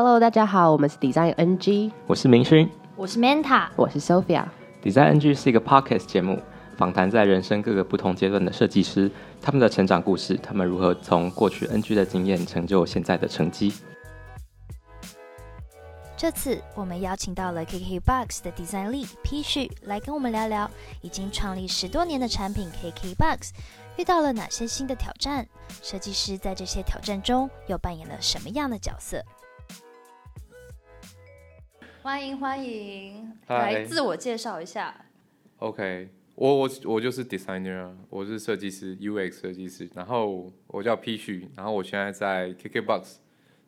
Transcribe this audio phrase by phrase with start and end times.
[0.00, 4.44] Hello，大家好，我们是 Design NG，我是明勋，我是 Manta，我是 Sophia。
[4.80, 6.40] Design NG 是一个 Podcast 节目，
[6.76, 9.10] 访谈在人生各个不同阶段的设计师，
[9.42, 13.74] 他们的成长故事，他们如何从过去 NG 的经验成就现在的成绩。
[16.16, 23.50] 这次我们邀请到了 KKBOX 的 Design Lead P 旭来跟我们聊聊，已经创立十多年的产品 KKBOX
[23.96, 25.44] 遇到了哪些新的挑战，
[25.82, 29.24] 设计师在这些挑战中又扮演了什么样的角色？
[32.08, 35.04] 欢迎欢迎，来自我介绍一下。
[35.58, 43.16] OK，我我我就是 designer，我是设计师，UX 设计师，然后我叫 P 旭，然后我现在在 KKBOX。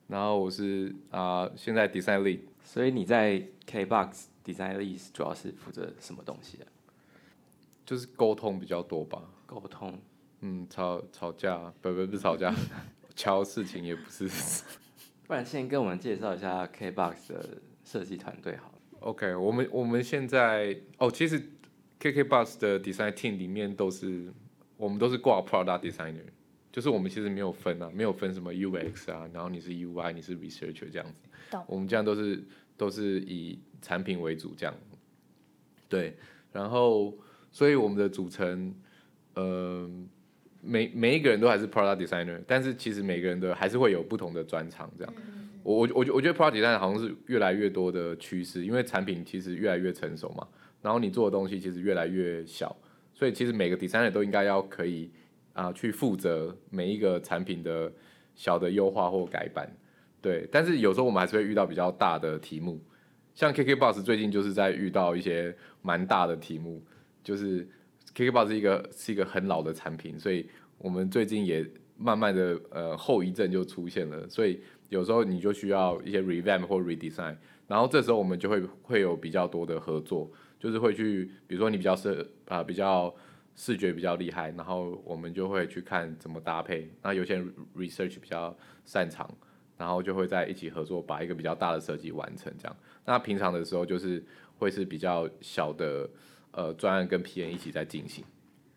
[0.07, 6.65] 然后我是啊、呃，现在 design lead，所以你在 KBox design lead 主要是负责什么东西啊？
[7.85, 9.23] 就是沟通比较多吧。
[9.45, 10.01] 沟通，
[10.41, 12.55] 嗯，吵吵架，不不不是吵架，
[13.15, 14.27] 敲事情也不是。
[15.31, 18.79] 不然先跟我们介绍一下 KBox 的设计团队好了。
[18.99, 21.41] OK，我们我们现在哦，其实
[22.01, 24.33] KKBox 的 design team 里面都是
[24.77, 26.25] 我们都是挂 product designer。
[26.73, 31.23] 就是我们其实没有分啊，没有分什么 UX 啊，然后你是 UI，你是 researcher 这样子。
[31.49, 31.65] 懂。
[31.69, 32.43] 我们这样都是
[32.77, 34.75] 都是以产品为主这样。
[35.89, 36.17] 对，
[36.53, 37.17] 然后
[37.53, 38.75] 所以我们的组成，
[39.35, 39.89] 呃，
[40.61, 45.15] 每每一个人都还是 product designer，但是其实每个人都还是会有不同的专长这样。
[45.63, 50.47] 我我我我觉得 product designer 好像是越来越多的趋势，因为产品其实越来越成熟嘛，
[50.83, 52.77] 然后你做的东西其实越来越小，
[53.15, 55.11] 所以其实每个 designer 都应该要可以。
[55.53, 57.93] 啊，去负责每一个产品的
[58.37, 59.69] 小的优化或改版，
[60.23, 60.49] 对。
[60.51, 62.81] 但是有时候我们还是会遇到比较大的题目，
[63.35, 66.81] 像 KKBOX 最近就是在遇到一些蛮大的题目，
[67.23, 67.69] 就是
[68.15, 70.49] Kickbox 是一个是一个很老的产品，所以
[70.79, 83.15] 我们最近也慢慢的呃后遗症就出现了，所以有时候你就需要一些 revamp 或 redesign，然后这时候我们就会会有比较多的合作，就是会去比如说你比较是啊、比较。
[83.57, 86.91] 视觉比较厉害，然后我们就会去看怎么搭配。
[87.03, 87.45] 那有些
[87.77, 88.57] research 比较
[88.87, 89.29] 擅长，
[89.77, 92.51] 然后就会在一起合作，把一个比较大的设计完成。
[92.57, 94.25] 这样，那平常的时候就是
[94.57, 96.09] 会是比较小的
[96.53, 98.25] 呃专案跟 PM 一起在进行。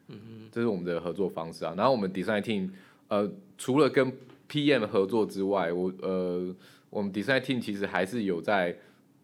[0.07, 1.73] 嗯哼，这是我们的合作方式啊。
[1.78, 2.69] 然后我们 design team
[3.07, 4.11] 呃除了跟
[4.50, 6.56] PM 合作之外，我呃
[6.89, 8.78] 我们 design team 其实还是有在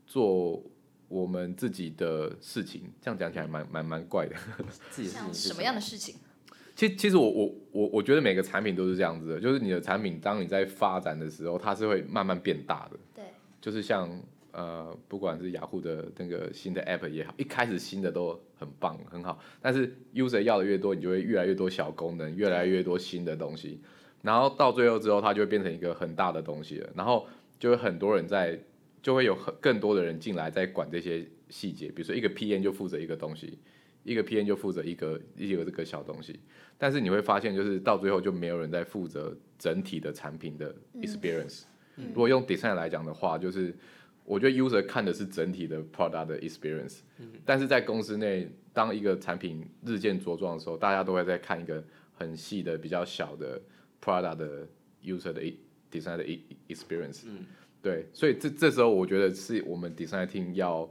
[0.06, 0.64] 做。
[1.12, 4.36] 我们自己的事情，这样讲起来蛮蛮蛮怪的。
[4.92, 6.18] 自己像什么样的事情？
[6.76, 13.00] 其实其实我我我我觉得每个产品都是这样子的，就是你的产品当你在发展的时候，它是会慢慢变大的。
[13.16, 13.24] 对。
[13.60, 14.08] 就是像
[14.52, 23.82] 呃，不管是雅虎的那个新的 App 也好，一开始新的都很棒很好，但是 User 要的越多，你就会越来越多小功能，越来越多新的东西，
[24.22, 27.28] 然后到最后之后，它就会变成一个很大的东西了，然后
[27.58, 28.60] 就会很多人在。
[29.02, 33.58] 就会有很更多的人进来在管这些细节，比如说一个 PM 就负责一个东西，
[34.04, 36.38] 一个 PM 就负责一个一个这个小东西，
[36.78, 41.62] 但是你会发现，就是到最后就没有人在负责整体的产品的 experience。
[41.96, 42.08] 嗯。
[42.10, 43.74] 如果用 design 来讲的话，就是
[44.30, 47.00] 我觉得 user 看的是整体的 product 的 experience，
[47.44, 53.60] 但是在公司内，当一个产品日渐茁壮的时候，大家都会在看一个很细的、比较小的
[54.00, 54.68] product 的
[55.04, 55.42] user 的
[55.92, 56.24] design 的
[56.68, 57.24] experience。
[57.26, 57.44] 嗯。
[57.82, 60.88] 对，所以这这时候我觉得是我们 design team 要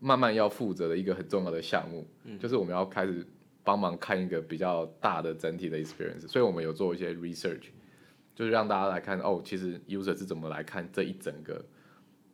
[0.00, 3.24] 慢慢要负责的一个很重要的项目，嗯，就是我们要开始
[3.62, 7.66] 帮忙看一个比较大的整体的 experience，所以我们有做一些 research，
[8.34, 11.64] 就是让大家来看哦，其实 user 是怎么来看这一整个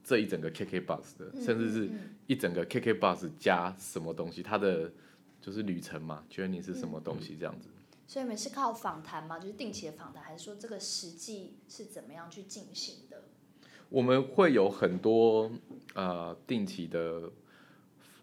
[0.03, 1.91] 这一整个 KKBOX 的，甚至是
[2.27, 4.91] 一整个 KKBOX 加什么东西，它的
[5.41, 7.69] 就是旅程嘛，journey 是什么东西这样子。
[8.07, 9.39] 所以你们是靠访谈吗？
[9.39, 13.23] 就是定期的访谈，还是说这个实际是怎么样去进行的？
[13.89, 15.51] 我们会有很多
[15.95, 17.31] 呃定期的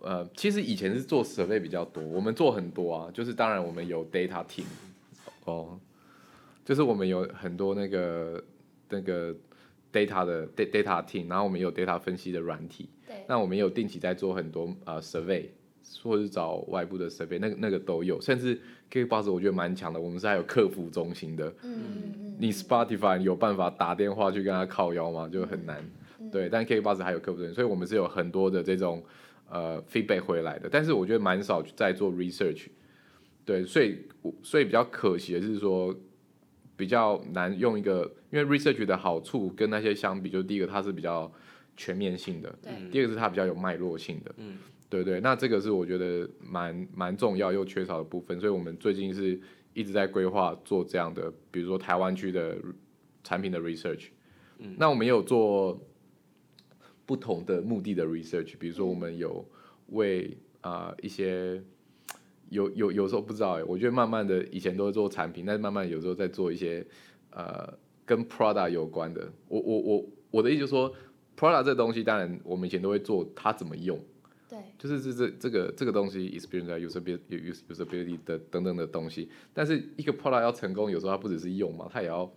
[0.02, 4.66] 呃，其实以前是做 survey 比较多，我们做很多啊，就是当然我们有 data team
[5.46, 5.80] 哦，
[6.64, 8.44] 就是我们有很多那个
[8.90, 9.36] 那个
[9.92, 15.46] data 的 data team，然后我们有 data 分析的软体，对，那我们有定期在做很多呃 survey。
[16.04, 18.60] 或者是找外部的 survey，，那个那个都有，甚至
[18.92, 21.52] KKBOX 我觉得蛮强的，我们是还有客服中心的。
[21.64, 25.28] 嗯，你 Spotify 有办法打电话去跟他靠腰吗？
[25.28, 25.84] 就很难。
[26.20, 29.04] 嗯、对，但 KKBOX 还有客服中心，所以我们是有很多的这种
[29.50, 30.70] 呃 feedback 回来的。
[30.70, 32.68] 但是我觉得蛮少在做 research。
[33.44, 33.98] 对，所以
[34.44, 35.96] 所以比较可惜的是说，
[36.80, 41.30] 比较难用一个，因为 research 的好处跟那些相比，就是第一个它是比较
[41.76, 44.58] 全面性的，对，第二个是它比较有脉络性的，嗯。
[44.92, 49.40] 对对，那这个是我觉得蛮蛮重要又缺少的部分，所以我们最近是
[49.74, 52.58] 一直在规划做这样的，比如说台湾区的
[53.24, 54.08] 产品的 research。
[54.58, 55.80] 嗯，那我们也有做
[57.06, 59.46] 不同的目的的 research，比如说我们有
[59.90, 61.62] 为啊、呃、一些
[62.50, 66.86] 有有有时候不知道哎，我觉得慢慢的以前都是做产品，但是慢慢有时候在做一些
[67.32, 67.72] 呃
[68.06, 69.32] 跟 product 有关的。
[69.48, 70.94] 我我我我的意思就是说
[71.38, 74.00] ，product 这个东西，当然我们以前都会做它怎么用，
[74.50, 79.30] 对，就是这这这个这个东西 experience usability usability 的等等的东西。
[79.54, 82.32] 但是一个 product 要成功，有时候它不只是用嘛，它也要。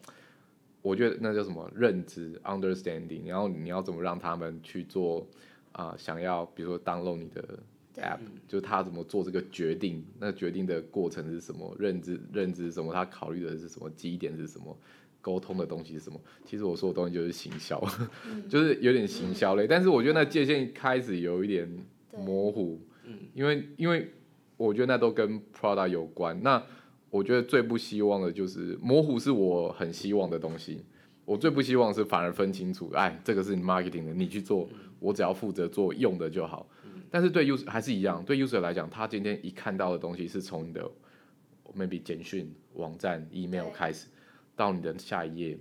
[0.85, 5.25] 我觉得那叫什么认知 understanding，然后你要怎么让他们去做
[5.70, 5.97] 啊、呃？
[5.97, 7.56] 想要比如说 download 你的
[7.97, 8.19] app，
[8.49, 10.05] 就是他怎么做这个决定？
[10.19, 11.75] 那决定的过程是什么？
[11.79, 12.93] 认知认知什么？
[12.93, 13.91] 他考虑的是什么？
[13.91, 14.77] 基点是什么？
[15.21, 16.21] 沟通的东西是什么？
[16.44, 17.81] 其实我说的东西就是行销，
[18.27, 19.67] 嗯、 就是有点行销类。
[19.67, 21.69] 但是我觉得那界限开始有一点
[22.12, 22.81] 模糊，
[23.35, 24.11] 因为因为
[24.56, 26.43] 我觉得那都跟 product 有关。
[26.43, 26.61] 那
[27.09, 30.83] 我觉得最不希望的就是模糊，是我很希望的东西。
[31.25, 34.69] 我最不希望是反而分清楚，哎，这个是你 marketing 的，你去做，
[34.99, 36.69] 我只要负责做用的就好。
[37.12, 40.91] 但是对 user 还是一样，对 user 来讲，他今天一看到的东西是从你的
[41.76, 44.06] maybe 简讯、网站、email 开始，
[44.56, 45.59] 到你的下一页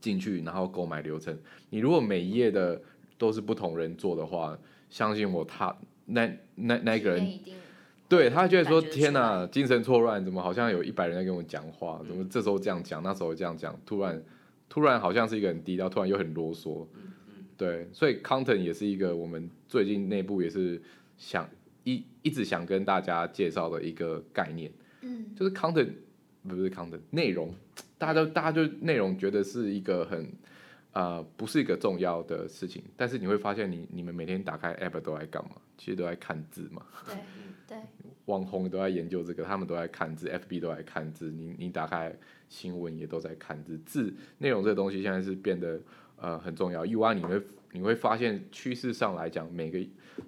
[0.00, 1.36] 进去，然后购买流程。
[1.68, 2.80] 你如果每一页的
[3.18, 4.56] 都是不同人做的话，
[4.88, 7.40] 相信我，他那那那个人。
[8.08, 12.00] 对，他觉得说天哪，精神错乱，怎么好像有一百人在跟我讲话？
[12.06, 13.76] 怎么这时候这样讲，那时候这样讲？
[13.84, 14.22] 突然，
[14.68, 16.86] 突然好像是一个很低调，突然又很啰嗦。
[17.56, 20.80] 对，所以 content 也是一个我们最近内部也是
[21.16, 21.48] 想
[21.84, 24.70] 一一直想跟大家介绍的一个概念。
[25.00, 25.90] 嗯，就是 content
[26.46, 27.54] 不是 content 内容，
[27.96, 30.24] 大家都大家就内容觉得是一个很
[30.92, 32.82] 啊、呃，不是一个重要的事情。
[32.96, 35.52] 但是你会发现你，你你们每天打开 app 都在干嘛？
[35.78, 36.84] 其实都在看字嘛。
[37.06, 37.16] 对。
[37.68, 37.76] 对，
[38.26, 42.16] 网红都在研究这个，他们都在看字，FB 都在看字，你你打开
[42.48, 45.80] 新闻也都在看字，字内容这个东西现在是变得
[46.16, 46.84] 呃很重要。
[46.84, 47.42] UI 你会
[47.72, 49.78] 你会发现趋势上来讲，每个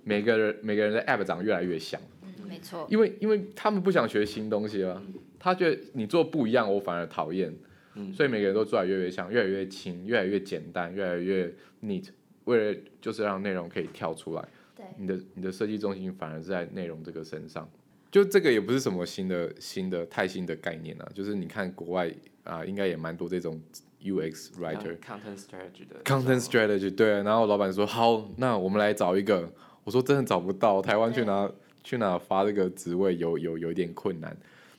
[0.04, 5.02] 每个人每个人的 App 长得越来越像，嗯，没错，因为因为他们不想学新东西了，
[5.38, 7.54] 他觉得你做不一样，我反而讨厌，
[7.94, 11.52] 嗯，所以每个人都做得越来越像，越来越轻，越来越简单，越来越
[11.82, 12.08] neat，
[12.44, 14.48] 为了就是让内容可以跳出来。
[14.76, 17.68] 对你的你的设计中心反而是在内容这个身上，
[18.10, 22.08] 就这个也不是什么新的新的太新的概念啊，就是你看国外
[22.44, 23.60] 啊、呃，应该也蛮多这种
[24.02, 29.50] UX writer，content strategy 的 content strategy 对，然后老板说好，那我们来找一个，
[29.84, 31.50] 我说真的找不到，台湾去哪
[31.82, 34.36] 去哪发这个职位有有有一点困难，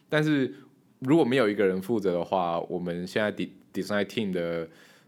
[0.07, 0.54] 但是
[1.00, 3.31] 如果没有一个人负责的话，我们现在
[3.74, 4.68] design team 的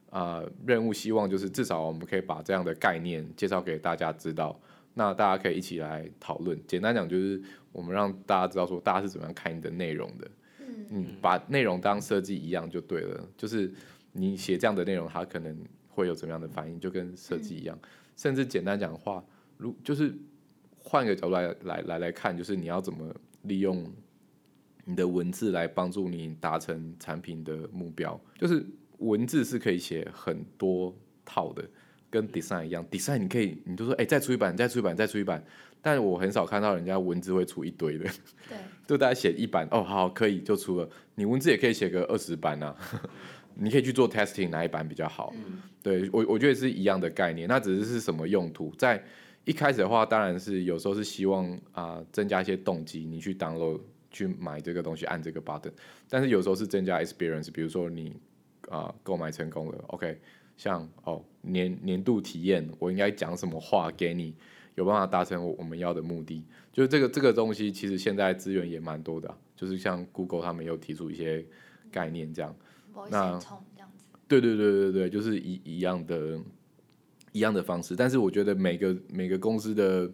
[0.09, 4.59] 啊、呃、任务希望就是至少我们可以把这样的概念介绍给大家知道。
[4.93, 6.59] 那大家可以一起来讨论。
[6.67, 7.41] 简单讲，就是
[7.71, 10.31] 我们让大家知道说，大家是怎么样看你的内容的。
[10.59, 13.25] 嗯，嗯，把内容当设计一样就对了。
[13.37, 13.71] 就是
[14.11, 17.77] 你写这样的内容，它可能会有怎么样的反应，就跟设计一样。
[17.81, 19.23] 嗯、甚至简单讲的话，
[19.57, 20.13] 如就是
[20.77, 23.13] 换个角度来来来来看，就是你要怎么
[23.43, 23.85] 利用
[24.85, 28.19] 你的文字来帮助你达成产品的目标。
[28.37, 28.65] 就是
[28.99, 31.63] 文字是可以写很多套的。
[32.09, 35.41] 跟 design 一样，design 你可以，你就说，哎、欸，再出一版，再出一版，再出一版。
[35.81, 38.03] 但我很少看到人家文字会出一堆的，
[38.49, 40.89] 对， 就大家写一版，哦，好，可以就出了。
[41.15, 42.75] 你文字也可以写个二十版啊，
[43.61, 45.31] 你可以去做 testing，哪一版比较好？
[45.35, 47.47] 嗯、对我，我觉得是一样的概念。
[47.47, 48.73] 那只是是什么用途？
[48.75, 49.03] 在
[49.45, 55.71] 一开始的话，当然是有时候是希望啊、呃，增加一些动机，你去 download 去买这个东西，按这个 button。
[56.09, 58.15] 但是有时候是增加 experience，比如说你
[58.69, 60.19] 啊购、呃、买成功了，OK。
[60.57, 64.35] 像哦年年度体验，我应该讲什么话给你，
[64.75, 66.43] 有办法达成我们要的目的？
[66.71, 71.43] 就是这个这个东西，其实现在资源也蛮多的、啊，就是像 Google 他们有提出一些
[71.91, 72.55] 概念这样。
[73.09, 73.39] 那
[74.27, 76.39] 对对对对对，就是一一样的，
[77.31, 77.95] 一样的方式。
[77.95, 80.09] 但是我觉得每个每个公司的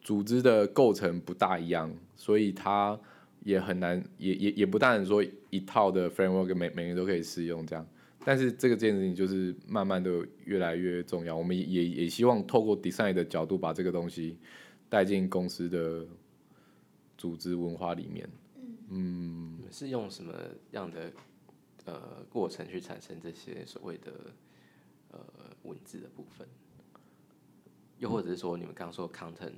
[0.00, 2.98] 组织的构成不大一样，所以它
[3.42, 7.86] 也很难，也也也不大能说一套的 framework 每每个人都可以适用这样。
[8.24, 14.36] 但是这个件事情就是慢慢的越来越重要，我们也也也希望透过 design 的角度把这个东西
[14.88, 16.04] 带进公司的
[17.16, 18.28] 组织文化里面。
[18.88, 20.32] 嗯，是用什么
[20.72, 21.12] 样的
[21.86, 24.12] 呃过程去产生这些所谓的
[25.10, 25.20] 呃
[25.62, 26.46] 文字的部分？
[27.98, 29.54] 又或者是说你们刚刚说 content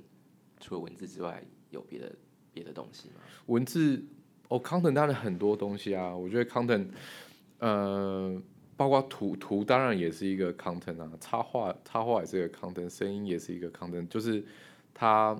[0.61, 2.15] 除了文字之外有别的
[2.53, 3.15] 别的东西吗？
[3.47, 4.01] 文字
[4.47, 6.87] 哦，content 当然很多东西啊，我觉得 content
[7.59, 8.41] 呃。
[8.79, 14.41] 包括图图当然也是一个 content 啊，插画插画也是一个 content，声音也是一个 content，就是
[14.93, 15.37] 它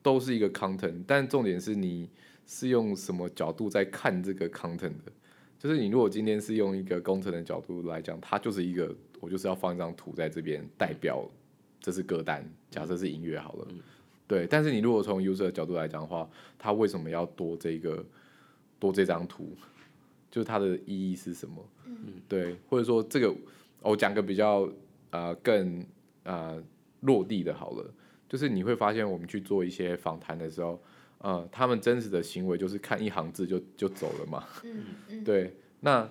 [0.00, 2.08] 都是一个 content，但重点是你
[2.46, 5.12] 是用什么角度在看这个 content 的，
[5.64, 11.26] 就是你如果今天是用一个工程的角度来讲，它就是一个我就是要放一张图在这边代表
[11.80, 13.80] 这是歌单，假设是音乐好了，嗯、
[14.26, 14.46] 对。
[14.46, 16.28] 但是你如果从 user 的角度来讲的话，
[16.58, 18.04] 它为什么要多这个
[18.78, 19.56] 多这张图？
[20.30, 21.66] 就是它的意义是什么？
[21.86, 23.34] 嗯，对，或者说这个
[23.80, 24.68] 我讲个比较
[25.12, 25.82] 呃更
[26.24, 26.62] 呃
[27.00, 27.90] 落地的好了，
[28.28, 30.78] 就是你会发现我们去做一些访谈的时候，
[31.24, 34.44] 呃，他们真实的行为就是看一行字就就走了嘛。
[34.62, 35.56] 嗯嗯， 对。
[35.80, 36.08] 那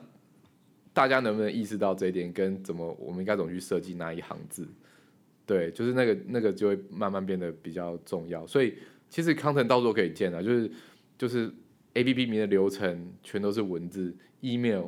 [0.91, 2.33] 大家能不能意识到这一点？
[2.33, 4.67] 跟怎么我们应该怎么去设计那一行字？
[5.45, 8.45] 对，就是那个那个就会慢慢变得比较重要。
[8.47, 8.75] 所以
[9.09, 10.71] 其实 content 到处都可以见啊，就是
[11.17, 11.49] 就是。
[11.95, 14.87] A P P 名的流程全都是文字，email，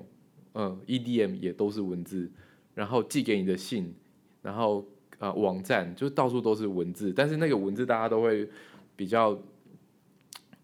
[0.55, 2.27] 嗯，E D M 也都是文字，
[2.73, 3.93] 然后寄给你的信，
[4.41, 4.79] 然后
[5.19, 8.49] 啊、呃、网站就到处都是文字，但是那个文字大家都会
[8.95, 9.39] 比较，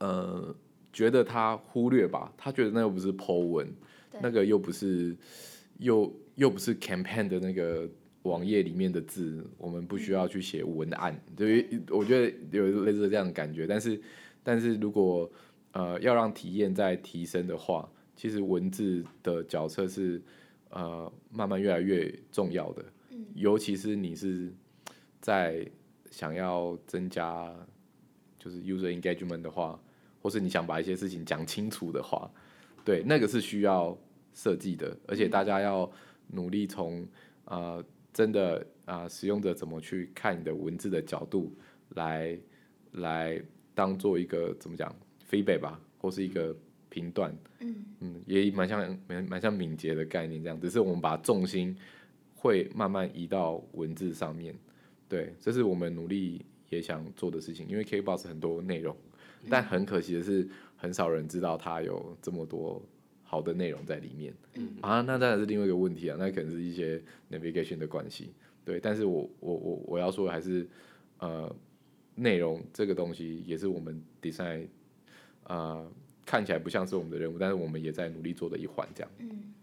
[0.01, 0.55] 呃，
[0.91, 3.71] 觉得他忽略吧，他觉得那又不是 po 文，
[4.19, 5.15] 那个又不是，
[5.77, 7.87] 又又不是 campaign 的那个
[8.23, 11.59] 网页里面的字，我们不需要去写文案，对。
[11.59, 14.01] 于我觉得有类似这样的感觉，但是
[14.41, 15.31] 但是如果
[15.73, 20.19] 呃，要让体验再提升的话，其实文字的角色是
[20.71, 22.83] 呃慢慢越来越重要的。
[23.11, 24.51] 嗯，尤其是你是
[25.19, 25.63] 在
[26.09, 27.55] 想要增加
[28.39, 29.79] 就是 user engagement 的话，
[30.21, 32.29] 或是你想把一些事情讲清楚的话，
[32.85, 33.97] 对，那个是需要
[34.33, 35.91] 设计的，而且大家要
[36.27, 37.05] 努力从
[37.45, 41.53] 呃真的啊、呃、使用者怎么去看你的文字的角度
[41.95, 42.37] 来
[42.91, 43.41] 来
[43.73, 44.93] 当做一个怎么讲
[45.29, 46.55] ？feedback 吧，或是一个
[46.89, 51.75] 评断，嗯嗯，也蛮像蛮蛮像敏捷的概念这样，只是我们把重心
[52.35, 54.53] 会慢慢移到文字上面，
[55.07, 57.65] 对，这是我们努力也想做的事情。
[57.69, 58.95] 因为 KKBOX 很多内容，
[59.49, 62.81] 但很可惜的是，很少人知道它有这么多
[63.23, 64.33] 好的内容在里面。
[64.53, 68.33] 嗯啊，那当然是另外一个问题啊，那可能是一些 navigation 的关系，
[68.63, 68.79] 对。
[68.79, 70.67] 但是我我我我要说的还是，
[71.19, 71.53] 呃，
[72.15, 74.67] 内容这个东西也是我们 design。
[75.43, 75.91] 啊、呃，
[76.23, 79.11] 看起来不像是我们的任务，但是我们也在努力做的一环，这样。
[79.17, 79.53] 嗯，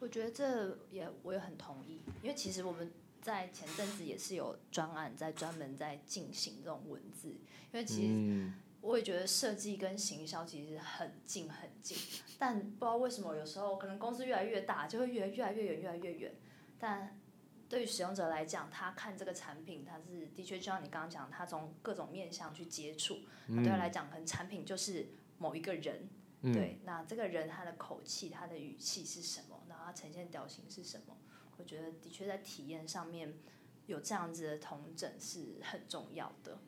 [0.00, 2.90] 我觉得这也我也很同意，因为其实我们
[3.22, 7.28] 在前阵子也是有专案在专门在进行这种文字，
[7.72, 11.96] 因为其实我也觉得设计跟行销其实很近很近，
[12.38, 16.34] 但不知道为什么有时候可能公司越来越大，就会越来越来越远，越来越远。
[16.78, 17.20] 但
[17.68, 25.08] 对于使用者来讲，他看这个产品，他是的确就像你刚刚讲，他从各种面向去接触，对他来讲，可能产品就是。
[25.40, 26.08] 某一个人，
[26.40, 29.62] 嗯、对，那这个人他的口气、他的语气是什么？
[29.68, 31.16] 然后他呈现表情是什么？
[31.56, 33.38] 我觉得的确在体验上面
[33.86, 36.58] 有这样子的同整是很重要的。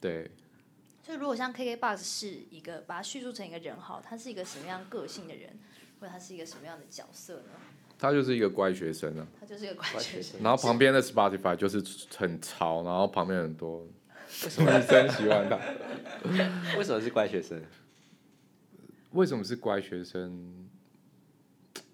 [0.00, 0.30] 对。
[1.06, 5.56] 所以如果像 KKBOX 是一个把它叙述成一个人好，他是一个什么样个性的人，
[6.00, 7.52] 或者他是一个什么样的角色呢？
[7.96, 9.24] 他就是一个乖学生啊。
[9.38, 10.42] 他就是一个乖学生。
[10.42, 11.80] 然后旁边的 Spotify 就是
[12.16, 13.86] 很潮，然后旁边很多
[14.42, 15.56] 为什么女生喜欢他？
[16.76, 17.62] 为什么是乖学生？
[19.12, 20.68] 为什么是乖学生？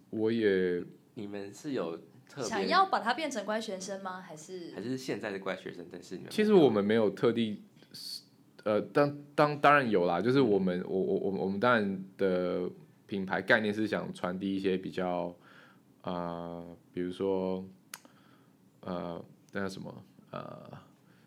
[0.08, 2.00] 我也，你们是有
[2.30, 4.22] 特想要把他变成乖学生吗？
[4.22, 5.86] 还是还是现在的乖学生？
[5.92, 7.62] 但是你们其实我们没有特地，
[8.64, 12.68] 呃，当当当然有啦，就是我们我我我我们当然的
[13.06, 15.34] 品牌概念是想传递一些比较
[16.02, 17.64] 啊、呃，比如说
[18.80, 20.70] 呃那叫什么呃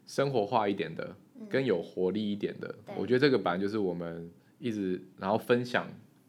[0.06, 1.16] 生活化一点的，
[1.50, 2.76] 更有活力一点的。
[2.88, 4.30] 嗯、我觉得这个本来就是我们。
[4.58, 5.86] 一直，然后分享，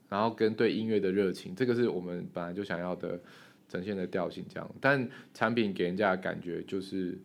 [0.08, 3.18] 然后跟对音乐的热情，这个是我们本来就想要的
[3.68, 4.68] 呈现的调性，这样。
[4.80, 7.16] 但产品给人家的感觉就是，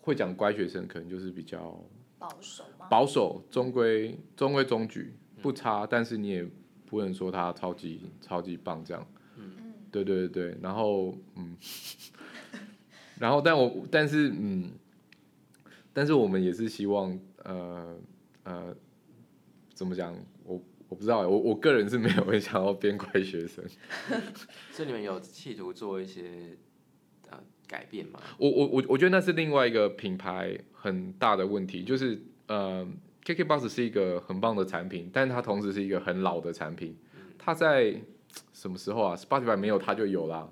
[0.00, 1.80] 会讲乖学生，可能就是比较
[2.20, 2.86] 保守吗？
[2.88, 6.48] 保守，中规中规中矩，不差，但是你也
[6.86, 9.04] 不能说他超级超级棒这样。
[9.36, 11.56] 嗯对对对对，然后嗯，
[13.18, 14.70] 然后但我但是嗯，
[15.92, 17.96] 但是我们也是希望呃
[18.44, 18.76] 呃。
[19.72, 20.14] 怎么讲？
[20.44, 23.64] 我我不知道，我我个人是没有很想要变乖学生。
[24.70, 26.54] 所以你们有企图做一些
[27.30, 28.20] 呃改变吗？
[28.36, 32.86] 我我我我觉得那是另外一个品牌很大的问题，就是呃
[33.24, 36.96] ，KKBOX 是一个很棒的产品，但它同时是一个很老的产品。
[37.38, 37.94] 它在
[38.52, 40.48] 什么时候啊？Spotify 没有它就有啦。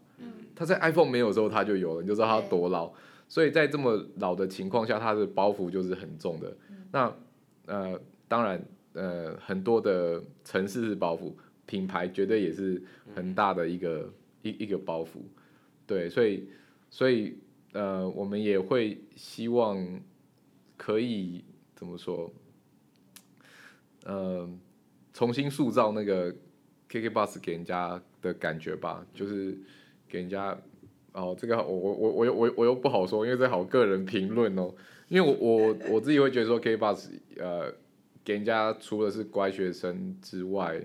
[0.55, 2.93] 它在 iPhone 没有的时候它就有了，你就知道它多老。
[3.29, 6.57] 所以在这么老的情况下，它的包袱就是很重的。
[6.93, 7.13] 那
[7.67, 8.63] 呃，当然。
[8.95, 11.33] 呃，很多的城市是包袱，
[11.67, 12.83] 品牌绝对也是
[13.15, 15.21] 很大的一个一、一个包袱，
[15.87, 16.49] 对，所以
[16.91, 17.39] 所以
[17.75, 19.77] 呃，我们也会希望
[20.79, 21.45] 可以
[21.75, 22.33] 怎么说，
[24.05, 24.49] 呃，
[25.13, 26.35] 重新塑造那个
[26.89, 29.59] KK Bus 给人家的感觉吧，就是
[30.09, 30.59] 给人家
[31.13, 34.73] 哦，这个我我我我又我我又不好说，因为这好个人评论哦，
[35.09, 37.75] 因为我我我自己会觉得说 KK Bus 呃，
[38.25, 40.81] 给人家除了是乖学生之外，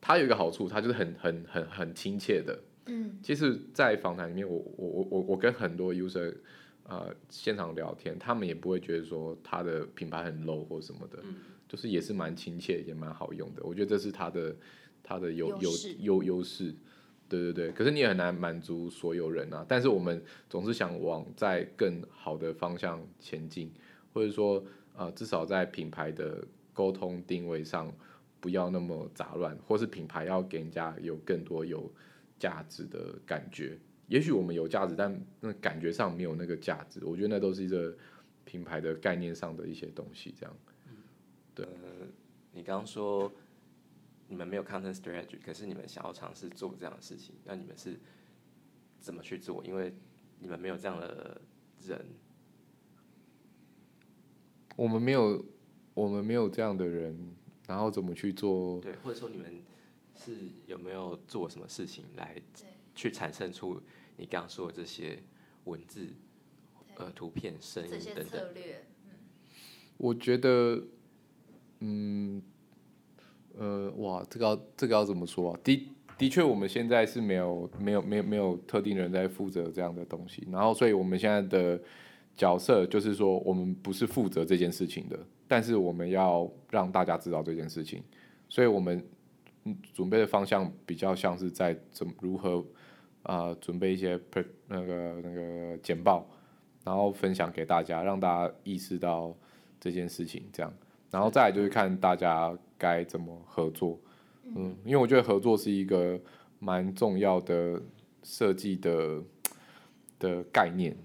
[0.00, 2.58] 它有一个好处，它就是很很很很亲切的。
[2.88, 6.32] 嗯，其实，在访谈里面，我我我我我跟很多 user
[6.88, 11.34] 呃现场聊天，他们也不会觉得说他的品牌很 low 或什么的，嗯、
[11.68, 13.62] 就是也是蛮亲切，也蛮好用的。
[13.64, 14.56] 我觉得这是他的
[15.02, 16.74] 他的优优优优势，
[17.28, 17.72] 对对对。
[17.72, 19.64] 可是你也很难满足所有人啊。
[19.68, 23.72] 但是我们总是想往在更好的方向前进，
[24.12, 24.64] 或者说
[24.96, 27.92] 呃至少在品牌的沟通定位上
[28.40, 31.92] 不要那么杂乱，或是品牌要给人家有更多有。
[32.38, 33.78] 价值的感觉，
[34.08, 37.04] 也许我们有价值，但那感觉上没有那个价值。
[37.04, 37.96] 我觉得那都是一个
[38.44, 40.56] 品牌的概念上的一些东西，这样。
[41.54, 41.66] 对。
[41.66, 42.06] 呃，
[42.52, 43.32] 你刚刚说
[44.28, 47.98] 你们没有 content strategy，可是你们想要尝试做这样的事情，那你们是
[49.00, 49.64] 怎么去做？
[49.64, 49.94] 因为
[50.38, 51.40] 你们没有这样的
[51.86, 52.06] 人。
[54.76, 55.44] 我们没有，
[55.94, 57.34] 我们没有这样的人，
[57.66, 58.80] 然后怎么去做？
[58.80, 59.62] 对，或者说你们。
[60.18, 60.32] 是
[60.64, 62.40] 有没有做什么事情来
[62.94, 63.78] 去产生出
[64.16, 65.18] 你刚刚说的这些
[65.64, 66.06] 文字、
[66.96, 68.42] 呃图片、声音等等？
[69.96, 70.82] 我觉得，
[71.80, 72.42] 嗯，
[73.56, 75.60] 呃，哇，这个要这个要怎么说啊？
[75.62, 81.80] 的的确，我们现在是没有没有没有没有特定人在负责这样的东西，然后，所以我们现在的
[82.36, 88.02] 角色就是说，我们不是负责这件事情的，但是我们要让大家知道这件事情，
[88.48, 89.04] 所以我们。
[89.92, 92.64] 准备的方向比较像是在怎么如何啊、
[93.26, 94.18] 呃、准备一些
[94.68, 96.26] 那个那个简报，
[96.84, 99.36] 然后分享给大家，让大家意识到
[99.80, 100.72] 这件事情这样，
[101.10, 103.98] 然后再来就是看大家该怎么合作，
[104.44, 106.20] 嗯，因为我觉得合作是一个
[106.60, 107.82] 蛮重要的
[108.22, 109.22] 设计的
[110.18, 110.96] 的概念，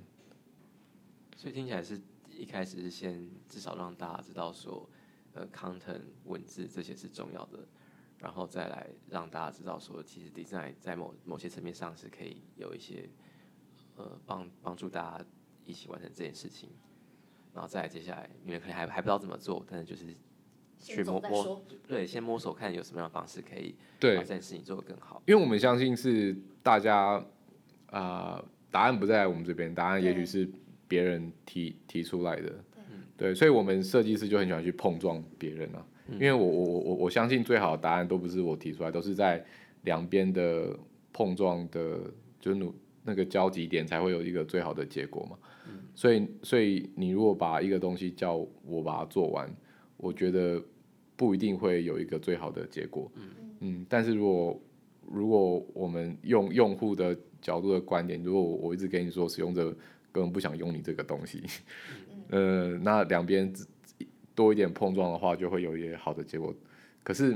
[1.36, 4.88] 所以听起来是一开始是先至少让大家知道说，
[5.34, 7.60] 呃，content 文字这些是重要的。
[8.22, 13.10] 然后再来让大家知道说，其实 design 在某某些层面上是可以有一些
[13.96, 15.26] 呃帮帮助大家
[15.66, 16.70] 一起完成这件事情。
[17.54, 20.06] 然后再来接下来，你们可能还还不知道怎么做，但是就是
[20.80, 25.22] 去摸摸，对，先摸索看有什么样的方式可以把这件事情做得更好。
[25.26, 27.22] 因为我们相信是大家
[27.88, 30.50] 啊、呃，答案不在我们这边，答案也许是
[30.88, 32.50] 别人提提出来的。
[33.18, 35.86] 对，对，所以我们设计师就很喜欢去碰撞别人啊。
[36.13, 39.43] 因为我我我我我相信最好的答案都不是我提出来，都是在
[39.84, 40.78] 两边的
[41.13, 42.00] 碰撞的，
[42.39, 45.38] 就努那个交集点才会有一个最好的结果嘛。
[45.95, 49.50] 所以所以你如果把一个东西叫我把它做完，
[49.97, 50.62] 我觉得
[51.15, 53.12] 不一定会有一个最好的结果。
[53.60, 54.62] 嗯，但是如果
[55.12, 59.65] 如果我们用用户的角度的观点，如果我一直跟你说使用者
[60.12, 61.41] 根本不想用你这个东西，
[62.30, 63.52] 呃，那两边。
[64.36, 66.54] 多一点碰撞的话，就会有一些好的结果。
[67.04, 67.36] 可是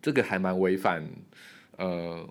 [0.00, 1.06] 这个还蛮违反
[1.76, 2.28] 呃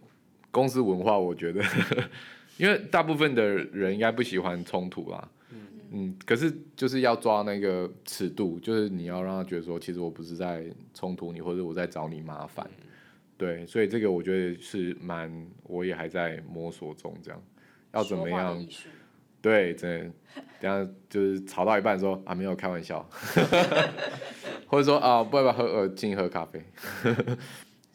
[0.52, 1.64] 公司文化，我觉得，
[2.58, 5.30] 因为大部分的人应该不喜欢冲突啦。
[5.92, 12.68] 嗯，可是就是要抓那个尺度，就是你要让他觉得说，其实我不是在冲突你，或者我在找你麻烦。
[13.38, 17.42] 对，所以这个我觉得是蛮，我也还在摸索中，这样
[17.94, 18.66] 要怎么样？
[19.42, 20.12] 对，真的，
[20.60, 23.08] 等下就是吵到一半说啊，没有开玩笑，
[24.68, 26.64] 或者说啊，不要不要喝呃，请喝咖啡。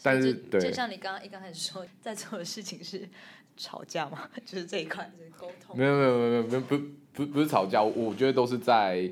[0.03, 3.09] 但是对，就像你刚刚一刚开始说，在做的事情是
[3.57, 5.77] 吵架嘛， 就是这一块就是沟通。
[5.77, 6.79] 没有没有没有没有不
[7.13, 9.11] 不不是吵架，我觉得都是在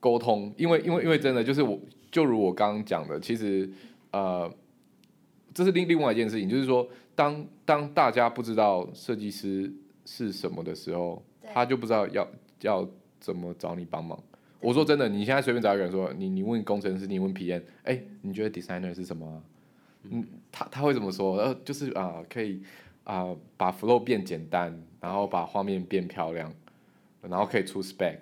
[0.00, 1.78] 沟通，因为因为因为真的就是我
[2.10, 3.68] 就如我刚刚讲的，其实
[4.12, 4.50] 呃，
[5.52, 9.72] 这是另另外一件事情，就是说当当大家不知道设计师
[10.04, 11.22] 是什么的时候。
[11.54, 12.26] 他就不知道要
[12.60, 12.88] 要
[13.20, 14.18] 怎么找你帮忙。
[14.60, 19.42] 我说真的，你现在随便找一个人说，你你问工程师，你问 PM，哎，你觉得 designer 是什么啊？
[20.04, 21.36] 嗯，他他会怎么说？
[21.36, 22.62] 呃，就是啊，可以
[23.04, 26.52] 啊，把 flow 变简单，然后把画面变漂亮，
[27.22, 28.18] 然后可以出 spec，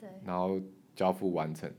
[0.00, 0.60] 对，然后
[0.96, 1.70] 交付完成。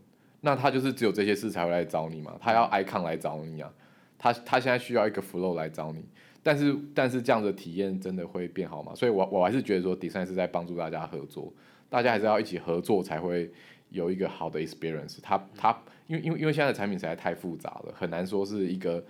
[0.42, 2.38] 那他就是只有这些事才会来找你嘛？
[2.40, 3.72] 他要 icon 来找你啊？
[4.18, 6.06] 他他现在需要一个 flow 来找你。
[6.42, 8.96] 但是但是这样的体验真的会变好吗？
[8.96, 11.52] 所以我我还是觉得说，design 是在帮助大家合作，
[11.90, 13.52] 大家还是要一起合作才会
[13.90, 15.38] 有一个好的 experience 他。
[15.58, 19.04] 他因为因为因为现在的产品实在太复杂了，很难说是一个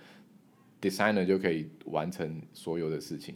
[0.80, 3.34] designer 就可以完成所有的事情。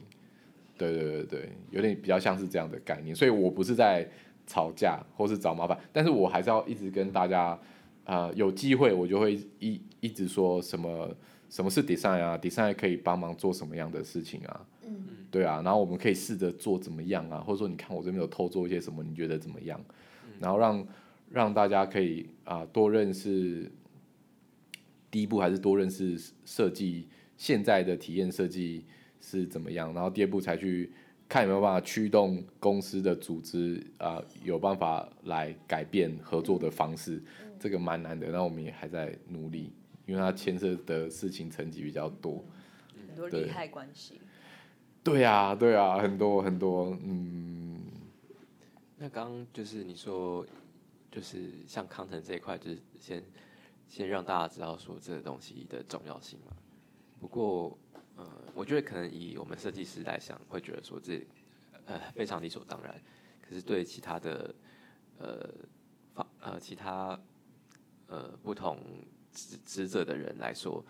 [0.76, 3.14] 对对对对，有点比较像是这样的概念。
[3.14, 4.07] 所以我不是在
[4.46, 7.59] 吵架或是找麻烦，但是我还是要一直跟大家、
[8.04, 11.14] 呃、有机会我就会一一直说什么
[11.48, 19.80] 什么是 design 啊，design 可以帮忙做什么样的事情啊，嗯，对啊，然后我们可以试着做怎么样啊，或者说你看我这边有偷做一些什么，你觉得怎么样？
[20.40, 20.87] 然后让
[21.30, 23.70] 让大家可以啊、呃、多认识，
[25.11, 28.85] 第一步还是多认识设计现在的体验设计
[29.20, 30.92] 是怎么样，然后第二步才去。
[31.26, 38.28] 看有没有办法驱动公司的组织啊、呃，有办法来改变合作的方式，嗯、这个蛮难的。
[38.30, 39.72] 那我们也还在努力，
[40.07, 42.45] 因为它牵涉的事情层级比较多，
[43.09, 44.21] 很多利害关系。
[45.03, 47.81] 对呀，对啊，很多很多，嗯。
[48.97, 50.47] 那刚刚就是你说，
[51.11, 53.23] 就是像 content 这一块，就是先
[53.88, 56.57] 先让大家知道说这个东西的重要性嘛。
[57.21, 57.77] 不过。
[58.17, 61.27] 呃，我觉得可能以我们设计师来想，会觉得说这
[61.85, 62.95] 呃非常理所当然。
[63.43, 64.55] 可是对其他的
[65.19, 65.51] 呃
[66.14, 67.21] 方呃其他
[68.07, 68.79] 呃不同
[69.35, 70.83] 职职责的人来说，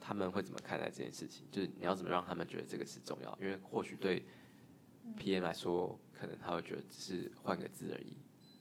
[0.00, 1.44] 他们会怎么看待这件事情？
[1.50, 3.38] 就是你要怎么让他们觉得这个是重要？
[3.42, 4.24] 因为或许对
[5.18, 8.14] PM 来说，可能他会觉得只是换个字而已，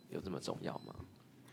[0.10, 0.95] 有这么重要吗？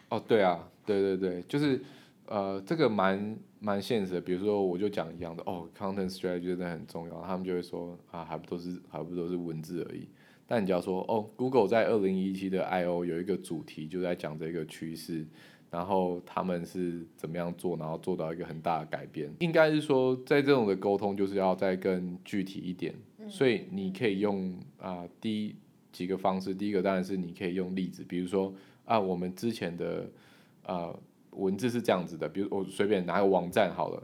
[0.08, 1.80] 哦，对啊，对对对，就是。
[2.26, 10.08] 呃，这个蛮蛮现实的，比如说我就讲一样的哦，content strategy 真的很重要，他们就会说啊，还不都是还不都是文字而已。
[10.46, 15.26] 但你只要说哦，Google 在二零一七的 I/O 有一个主题就在讲这个趋势，
[15.70, 19.32] 然后他们是怎么样做，然后做到一个很大的改变。
[19.38, 22.94] 应该是说在这种的沟通就是要再更具体一点，
[23.28, 25.56] 所以你可以用啊、呃、第一
[25.92, 28.52] 几个方式，第一个当然是你可以用例子，比如说
[28.84, 30.10] 啊我们之前的
[30.62, 30.74] 啊。
[30.74, 31.00] 呃
[31.34, 34.02] 文字是这样子的，比如我随便拿个网站好了，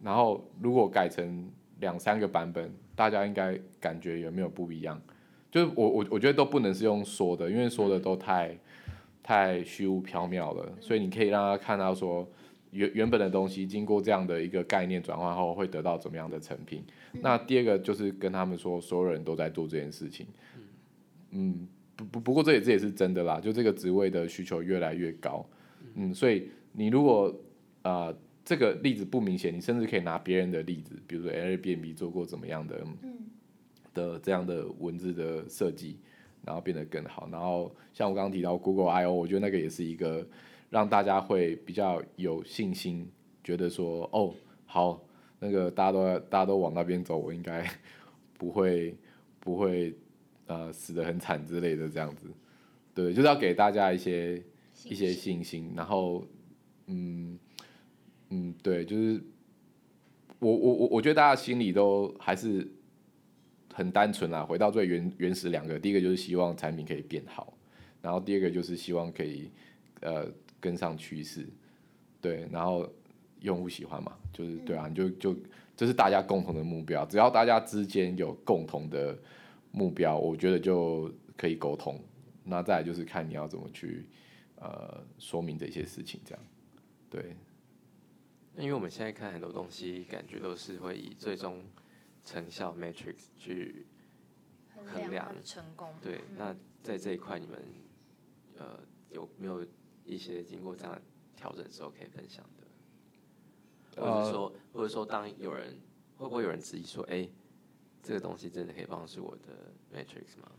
[0.00, 5.02] 然后如果改成两三个版本，大家应该感觉有没有不一样？
[5.50, 8.56] 就是我我我觉得都不能是用说的，因为说的都太
[9.22, 12.28] 太虚无缥缈了，所以你可以让他看到说
[12.70, 16.82] 原原本的东西经过这样的一个概念转换后会得到怎么样的成品。
[17.20, 20.26] 那第二个就是跟他们说，所有人都在做这件事情。
[21.30, 25.46] 嗯，不不不过这也这也是真的啦，就这个职位的需求越来越高。
[25.94, 27.28] 嗯，所以你如果
[27.82, 33.18] 啊、呃、这个例子不明显，你甚至可以拿别人的例子，比如说 Airbnb 做过怎么样的、嗯、
[33.94, 35.98] 的这样的文字的设计，
[36.44, 37.28] 然后变得更好。
[37.30, 40.26] 然后像我刚刚提到 Google I/O，我觉得那个也是一个
[40.70, 43.10] 让大家会比较有信心，
[43.42, 44.34] 觉得说哦
[44.66, 45.02] 好，
[45.38, 47.66] 那个大家都大家都往那边走，我应该
[48.38, 48.96] 不会
[49.40, 49.94] 不会
[50.46, 52.28] 呃死得很惨之类的这样子。
[52.94, 54.42] 对，就是要给大家一些。
[54.84, 56.24] 一些信心，然后，
[56.86, 57.38] 嗯，
[58.30, 59.22] 嗯，对，就是
[60.40, 62.66] 我我我我觉得大家心里都还是
[63.72, 64.44] 很单纯啦。
[64.44, 67.52] 回到最原原始两个，第一个就是希望产品可以变好，
[68.00, 69.50] 然后第二个就是希望可以
[70.00, 70.26] 呃
[70.60, 71.46] 跟上趋势，
[72.20, 72.88] 对，然后
[73.40, 75.36] 用户喜欢嘛，就是对啊，你就就
[75.76, 79.18] 这是大家共同的目标，只要大家之间有共同的
[79.70, 81.98] 目标，我觉得就可以沟通。
[82.44, 84.06] 那再来就是看你要怎么去。
[84.64, 86.44] 呃，说明这些事情，这样，
[87.10, 87.34] 对。
[88.56, 91.64] 因为我们现在看很多东西，感觉都是会以最终
[92.24, 93.86] 成效 matrix 去
[94.86, 95.92] 衡量成功。
[96.02, 97.62] 对，那在这一块，你们
[98.58, 98.78] 呃
[99.10, 99.66] 有没有
[100.04, 101.00] 一些经过这样
[101.36, 104.00] 调整之后可以分享的？
[104.00, 105.78] 或者说，或者说，当有人
[106.16, 107.28] 会不会有人质疑说，哎，
[108.02, 110.50] 这个东西真的可以帮助我的 matrix 吗？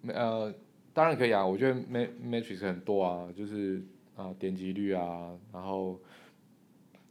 [0.00, 0.54] 没呃。
[0.92, 3.80] 当然可以啊，我觉得 Matrix 很多啊，就是
[4.16, 6.00] 啊点击率啊，然后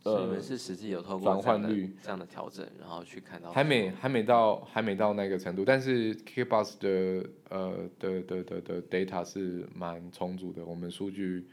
[0.03, 11.47] 呃，你们是实际有透过转换率这样的调整，然后去看到还没还没到还没到那个程度，但是 KKBOX 的呃的的的的 data 是蛮充足的，我们数据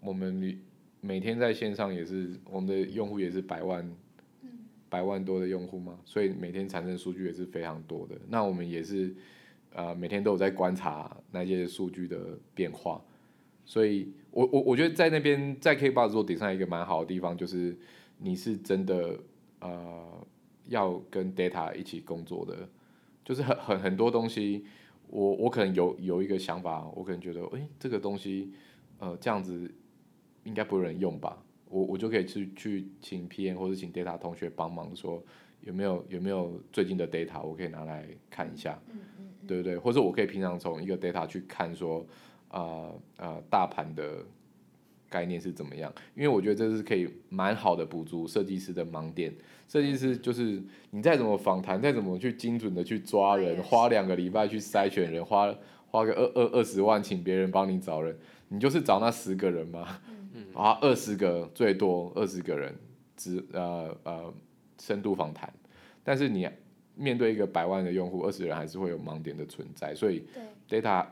[0.00, 0.58] 我们
[1.00, 3.90] 每天在线上也是我们的用户也是百万
[4.88, 9.14] 百万多的用户嘛，所以每天产生数据也是非常多的，那我们也是。
[9.72, 13.00] 呃，每天都有在观察那些数据的变化，
[13.64, 17.76] 所以我我我觉得在那边在 KKBOX 做 design 一个蛮好的地方，就是
[18.18, 19.18] 你是真的
[19.60, 20.26] 呃
[20.68, 22.68] 要跟 data 一起工作的，
[23.24, 24.64] 就是很很很多东西，
[25.08, 28.52] 我我可能有有一个想法，我可能觉得，诶、欸，这个东西
[28.98, 29.70] 呃这样子
[30.44, 35.22] 应该不会有人用吧，我我就可以去去请 PM 或者请 data 同学帮忙说
[35.62, 38.80] 有没有有没有最近的 data，我可以拿来看一下。
[39.46, 39.76] 对不对？
[39.76, 42.06] 或者我可以平常从一个 data 去看说，
[42.50, 44.24] 啊、呃、啊、呃，大盘的
[45.08, 45.92] 概念是怎么样？
[46.14, 49.34] 因为我觉得这是可以蛮好的补足设计师的盲点。
[49.66, 50.60] 设计师就是
[50.90, 55.54] 你再怎么访谈，再怎么去精准的去抓人，花两个礼拜去筛选人，花
[55.86, 58.16] 花个二二二十万请别人帮你找人，
[58.48, 60.00] 你就是找那十个人嘛，
[60.34, 62.74] 嗯，啊，二十个最多二十个人，
[63.16, 64.34] 只呃呃
[64.80, 65.52] 深度访谈，
[66.02, 66.48] 但是你
[66.96, 70.24] 面对一个百万的用户，二十人还是会有盲点的存在，所以
[70.68, 71.06] data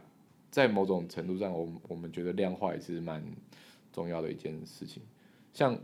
[0.50, 3.24] 在某种程度上，我我们觉得量化也是蛮
[3.92, 5.02] 重要的一件事情，
[5.52, 5.78] 像。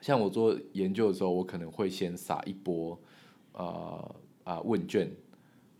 [0.00, 2.96] 像我做研究的时候，我可能会先撒一波，
[3.50, 5.10] 呃啊问卷，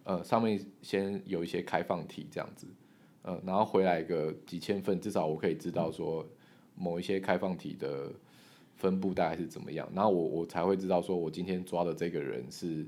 [0.03, 2.67] 呃上面先有一些开放题这样子，
[3.23, 6.27] 呃然后回来个几千份，至少我可以知道说
[6.75, 8.11] 某一些开放题的
[8.75, 12.85] 分布大概是怎么样，然后我我才会知道说我今天抓的这个人是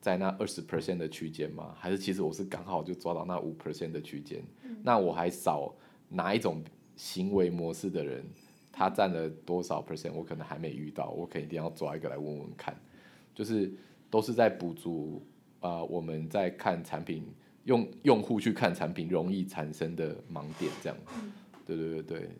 [0.00, 1.74] 在那二十 percent 的区间吗？
[1.78, 4.42] 还是其实我是刚好就抓到那五 percent 的区间？
[4.82, 5.74] 那我还少
[6.08, 6.62] 哪一种
[6.96, 8.24] 行为模式的人？
[8.70, 10.12] 他占了多少 percent？
[10.12, 12.76] 我可能还没遇到，我可能一定要抓一个来问问看，
[13.34, 13.72] 就是
[14.08, 15.20] 都是在补足
[15.58, 17.26] 啊、呃，我们在看产品，
[17.64, 20.96] 用用户去看产品容易产生的盲点，这样，
[21.66, 22.30] 对对对对，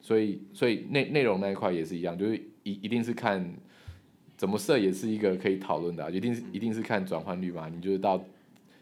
[0.00, 3.44] 所以所以内内容那一块也是一样，就是一一定是看
[4.40, 8.18] 怎么设也是一个可以讨论的、啊，一定是一定是看转换率嘛，你就是到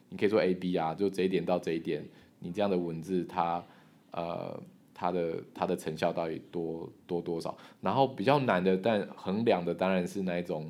[0.08, 2.04] 你可以说 A B 啊，就这一点到这一点，
[2.38, 3.64] 你这样的文字它
[4.12, 4.62] 呃。
[5.00, 7.56] 它的它的成效到底多多多少？
[7.80, 10.68] 然后比较难的，但衡量的当然是那一种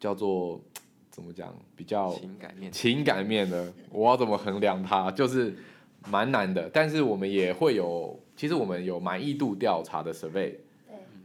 [0.00, 0.60] 叫做
[1.08, 5.08] 怎么讲，比较情感面情感面的，我要怎么衡量它？
[5.12, 5.54] 就是
[6.08, 6.68] 蛮难的。
[6.70, 10.52] 但是我们也会有，其实我们有满意度调查的 survey，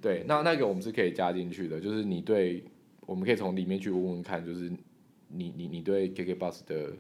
[0.02, 1.80] 对，那那个我们是可以加进去的。
[1.80, 2.64] 就是你对，
[3.06, 4.72] 我们可以从里面去问问看，就是
[5.30, 6.94] 你你你对 KK Bus 的。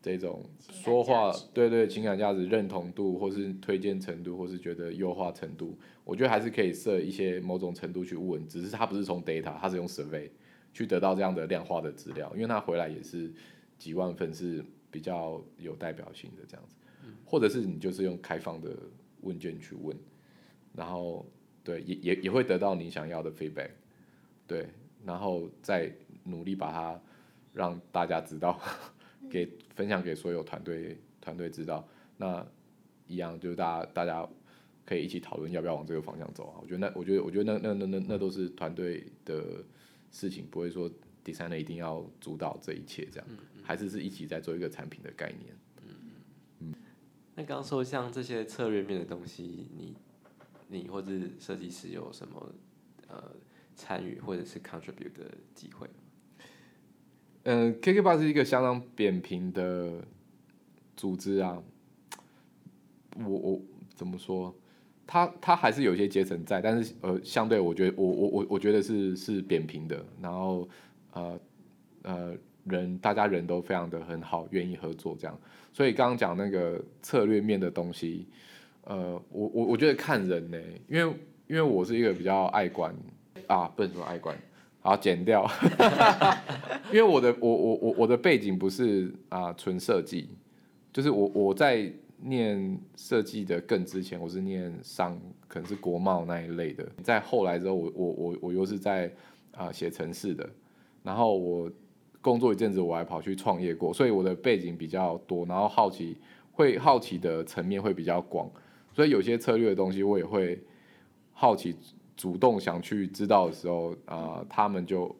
[0.00, 10.30] 这种说话，对对，情感价值认同度，或是推荐程度，或是觉得优化程度，我觉得还是可以设一些某种程度去问，只是它不是从 data，它是用 survey
[10.72, 13.30] 去得到这样的量化的资料，因为它回来也是
[13.76, 16.76] 几万份是比较有代表性的这样子，
[17.24, 18.70] 或者是你就是用开放的
[19.22, 19.94] 问卷去问，
[20.74, 21.26] 然后
[21.62, 23.70] 对也也也会得到你想要的 feedback，
[24.46, 24.68] 对，
[25.04, 25.92] 然后再
[26.24, 27.00] 努力把它
[27.52, 28.60] 让大家知道。
[29.28, 32.46] 给分享给所有团队团队知道，那
[33.06, 34.26] 一样就是大家大家
[34.86, 36.56] 可以一起讨论要不要往这个方向走啊。
[36.62, 39.62] 我觉得那我觉得我觉得那那那那那都是团队的
[40.10, 40.90] 事情，不会说
[41.22, 43.28] designer 一定要主导这一切这样，
[43.62, 45.54] 还是是一起在做一个产品的概念。
[45.82, 45.94] 嗯
[46.60, 46.74] 嗯。
[47.34, 49.94] 那刚刚说像这些策略面的东西，你
[50.68, 52.54] 你或者设计师有什么
[53.08, 53.22] 呃
[53.74, 55.88] 参与或者是 contribute 的机会？
[57.44, 60.04] 嗯，KKBOX 是一个相当扁平的
[60.96, 61.62] 组织啊。
[63.16, 63.62] 我我
[63.94, 64.54] 怎么说？
[65.06, 70.04] 它它还是有些阶层在，但是呃，相对我觉得我我我我觉得是是扁平的。
[70.20, 70.68] 然后
[71.12, 71.40] 呃
[72.02, 75.40] 呃，人大家人都非常的很好，愿意合作这样。
[75.72, 78.28] 所以刚刚讲那个策略面的东西，
[78.88, 81.14] 呃，我我我觉得看人呢，因为
[81.46, 82.94] 因为我是一个比较爱管
[83.46, 84.34] 啊，不能说爱管。
[84.80, 85.46] 好，剪掉，
[86.90, 90.30] 因为我的我我我我的背景不是啊纯设计，
[90.90, 96.88] 就是我我在念设计的更之前，我是念商，可能是国贸那一类的。
[97.02, 99.12] 在后来之后，我我我我又是在
[99.52, 100.48] 啊写城市的，
[101.02, 101.70] 然后我
[102.22, 106.16] 工作一阵子，我还跑去创业过，所以我的背景比较多，然后好奇
[106.52, 108.48] 会好奇的层面会比较广，
[108.92, 110.60] 所以有些策略的东西我也会
[111.32, 111.76] 好奇。
[112.18, 115.14] 主动想去知道的时候，啊、呃，他们就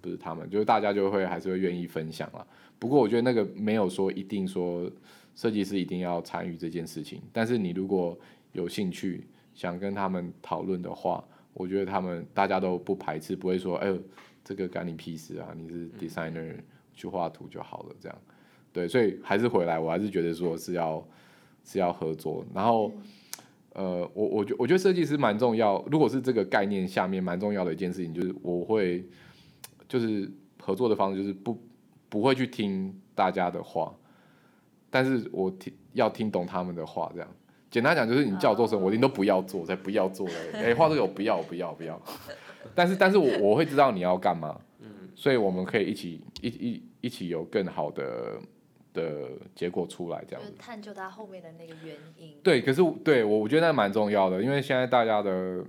[0.00, 2.46] 不是他们，就是大家就会还是会愿意分享了。
[2.78, 4.88] 不过我觉得那个没有说一定说
[5.34, 8.16] 设计师一定要参与这件事情，但是你如果
[8.52, 13.98] 有兴趣想跟他们讨论的话，我觉得他们大家都不排斥，不会说哎呦
[14.44, 16.54] 这个干你屁事啊，你是 designer
[16.92, 18.16] 去画图就好了这样。
[18.72, 21.04] 对，所以还是回来，我还是觉得说是要
[21.64, 22.92] 是要合作，然后。
[23.76, 25.84] 呃，我我觉我觉得设计师蛮重要。
[25.90, 29.04] 如果是这个概念下面蛮重要的一件事情，就是我会
[29.88, 30.30] 就是
[30.62, 31.60] 合作的方式就是不
[32.08, 33.92] 不会去听大家的话，
[34.90, 37.10] 但是我听要听懂他们的话。
[37.16, 37.28] 这样
[37.68, 40.34] 简单讲就是你叫我做什么，我一定都不要做，才不要做嘞。
[40.52, 42.00] 哎，画这个我不要，不要，不要。
[42.76, 44.56] 但是但是我我会知道你要干嘛，
[45.16, 48.38] 所以我们可以一起一一一起有更好的。
[48.94, 52.32] 的结果出来，这样子探究它后面的那个原因。
[52.42, 55.62] 对，可是对我我觉得那蛮重要的，因为现在大家的，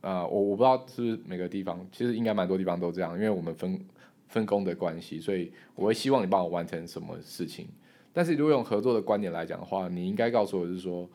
[0.00, 3.78] 呃，我我不知道是不是每个地方，其实应该蛮多地方都这样，因为我们分
[4.26, 7.68] 分工的关系，所以我会希望你帮我完成什么事情。
[8.12, 11.08] 但是如果用合作的观点来讲的话，你应该告诉我是说，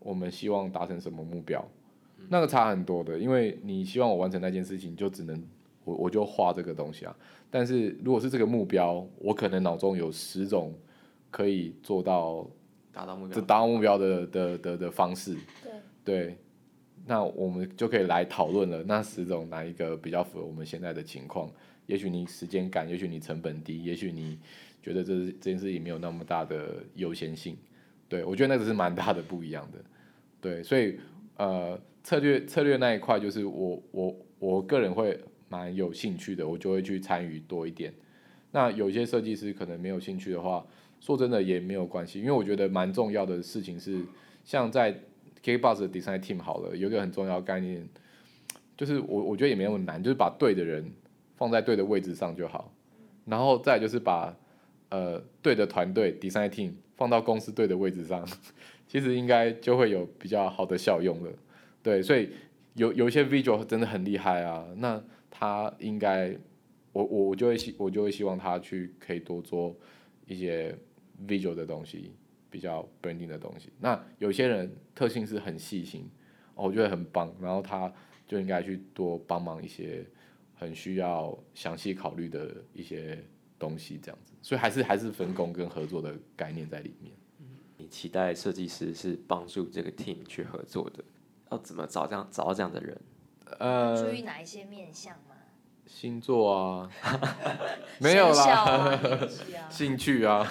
[0.00, 1.64] 我们希望达成什么目标，
[2.28, 5.40] 那个差很多的，因为你希望我完成那件事情，就只能
[5.84, 7.16] 我我就画这个东西啊。
[7.50, 10.74] 但是如果是这个目标，我可能脑中有十种。
[11.34, 12.48] 可以做到
[12.92, 15.34] 达到目标，这达到目标的的的的方式。
[15.64, 15.72] 对。
[16.04, 16.38] 对。
[17.06, 18.82] 那我们就可以来讨论了。
[18.84, 21.50] 那十种哪一个比较符合我们现在的情况？
[21.86, 24.38] 也许你时间赶，也许你成本低，也许你
[24.80, 27.58] 觉得这这件事情没有那么大的优先性。
[28.08, 29.78] 对，我觉得那个是蛮大的不一样的。
[30.40, 30.98] 对，所以
[31.36, 35.18] 呃，策略策略那一块就是我我我个人会
[35.48, 37.92] 蛮有兴趣的，我就会去参与多一点。
[38.50, 40.64] 那有些设计师可能没有兴趣的话，
[41.04, 44.00] 说真的也没有关系，因为我觉得蛮重要的事情是，
[44.44, 44.96] 像在。
[45.46, 47.86] k b o s 的 design team 好了，有一个很重要概念，
[48.78, 50.90] 就是我我觉得也没那么难，就是把对的人
[51.36, 52.72] 放在对的位置上就好，
[53.26, 54.34] 然后再就是把
[54.88, 58.26] 呃对的团队 design team 放到公司对的位置上，
[58.88, 61.30] 其实应该就会有比较好的效用了。
[61.82, 62.30] 对，所以
[62.76, 64.98] 有有一些 visual 真的很厉害啊，那
[65.30, 66.34] 他应该
[66.94, 69.76] 我我我就会希我就会希望他去可以多做
[70.26, 70.74] 一些
[71.26, 72.14] visual 的东西。
[72.50, 76.08] 比较 branding 的东西，那有些人特性是很细心，
[76.54, 77.92] 我觉得很棒，然后他
[78.28, 80.06] 就应该去多帮忙一些
[80.54, 83.20] 很需要详细考虑的一些
[83.58, 87.12] 东西，这样子，所以还是还是分工跟合作的概念在里面。
[87.76, 91.02] 你期待设计师是帮助这个 team 去合作的，
[91.50, 93.00] 要怎么找这样找到这样的人？
[93.58, 95.33] 呃，注意哪一些面向吗？
[95.86, 96.90] 星座啊，
[98.00, 99.00] 没有啦，啊、
[99.68, 100.46] 兴趣啊。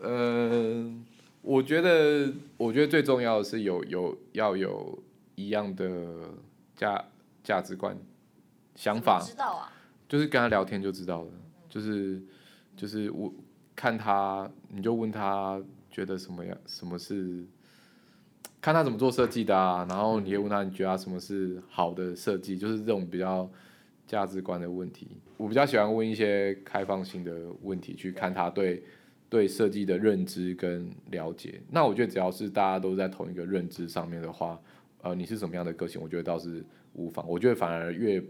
[0.00, 0.92] 呃，
[1.42, 4.98] 我觉得，我觉得最重要的是有有要有
[5.34, 6.04] 一样的
[6.74, 7.04] 价
[7.42, 7.96] 价值观、
[8.74, 9.72] 想法，知道啊，
[10.08, 11.30] 就是跟他聊天就知道了，
[11.68, 12.22] 就是
[12.76, 13.32] 就是我
[13.74, 17.44] 看他，你就问他觉得什么样，什么是
[18.60, 23.48] 看他怎么做设计的啊，然后你也问他，你觉得他什么是好的设计，就是这种比较
[24.06, 25.08] 价值观的问题。
[25.36, 28.82] 我比较喜欢问一些开放性的问题，去看他对。
[29.28, 34.56] 对设计的认知跟了解，那我觉得只要是大家都在同一个认知上面的话，
[35.02, 37.28] 呃，你是什么样的个性，我觉得倒是无妨。
[37.28, 38.22] 我觉得反而越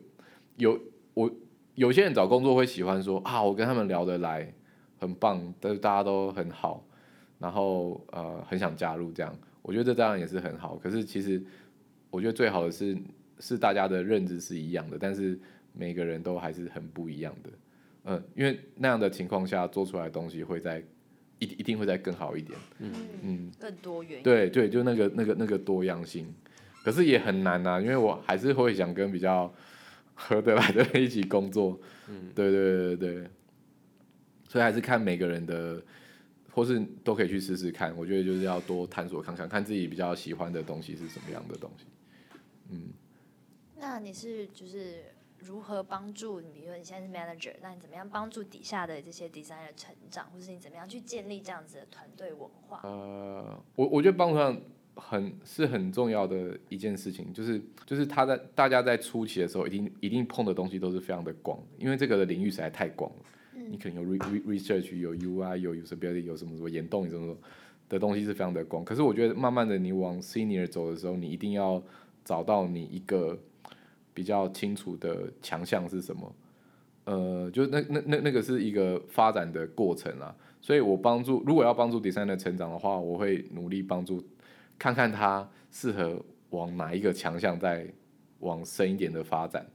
[0.56, 0.80] 有
[1.12, 1.30] 我
[1.74, 4.50] 有些人找工作会喜欢说啊，我跟他们聊得来，
[4.98, 6.82] 很棒，但是大家都很好，
[7.38, 10.76] 然后呃很想加入这样，我觉得这当然也是很好。
[10.76, 11.44] 可是其实
[12.08, 12.96] 我觉得最好的是
[13.38, 15.38] 是大家的认知是一样的，但是
[15.76, 17.50] 每个人都还是很不一样的。
[18.08, 20.80] 嗯，因为那样的情况下做出来的东西会在
[21.40, 24.22] 一一定会再更好一点，嗯嗯，更多元。
[24.22, 26.32] 对对，就那个那个那个多样性，
[26.84, 29.52] 可是也很难呐，因为我还是会想跟比较
[30.14, 33.30] 合得来的人一起工作，嗯，对对对对，
[34.48, 35.82] 所以还是看每个人的，
[36.52, 37.92] 或是都可以去试试看。
[37.96, 41.86] 我觉得就是要多探索看看，看自己比较喜欢的东西是什么样的东西，
[42.70, 42.90] 嗯。
[43.76, 45.15] 那你是就是。
[45.38, 46.50] 如何帮助你？
[46.52, 52.80] 比如说你现在是 manager，那你怎么样帮助底下的这些 designer 成长，或是你怎么样去建立这样子的团队文化？
[52.82, 54.58] 呃，我我觉得帮助上
[54.94, 63.16] 很是很重要的一件事情，就是就是他在大家在初期的时候，一定一定碰的东西都是非常的广，因为这个的领域实在太广了。
[63.54, 67.36] 嗯、你可能有 re, re, research，有 UI，有 usability，有什么什么联动，什么什么
[67.88, 68.84] 的东西是非常的广。
[68.84, 71.82] 可是我觉得慢慢的你往 senior 走的时候，你一定要
[72.24, 73.38] 找到你一个。
[74.16, 76.34] 比较清楚的强项是什么？
[77.04, 80.34] 呃，就那那那那个是一个发展的过程啦。
[80.62, 84.24] 所以我帮助，如果要帮助 designer 成长的话，我会努力帮助，
[84.78, 87.86] 看看他适合往哪一个强项再
[88.40, 89.66] 往深一点的发展。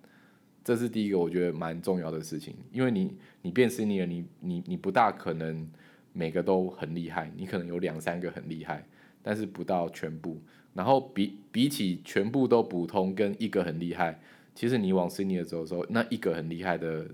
[0.63, 5.69] 这是第一个我觉得蛮重要的事情，因为你你变 senior，你你你不大可能
[6.13, 8.83] 每个都很厉害，你可能有两三个很厉害，
[9.21, 10.41] 但是不到全部。
[10.73, 14.17] 然后比比起全部都普通跟一个很厉害，
[14.55, 17.05] 其实你往 senior 走的时候，那一个很厉害的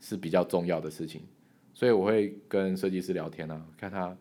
[0.00, 1.20] 是比较重要的事情。
[1.74, 4.16] 所以我会跟设计师聊天啊，看他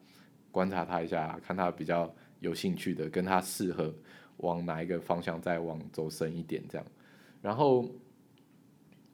[0.50, 3.94] 观察他一下，看他比较有兴趣的，跟他适合
[4.38, 6.88] 往哪一个方向再往走深一点这样。
[7.40, 7.88] 然后